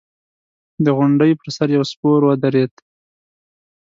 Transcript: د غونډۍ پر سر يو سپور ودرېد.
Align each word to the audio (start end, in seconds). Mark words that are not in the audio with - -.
د 0.83 0.85
غونډۍ 0.97 1.31
پر 1.39 1.47
سر 1.57 1.67
يو 1.75 1.83
سپور 1.91 2.19
ودرېد. 2.25 2.73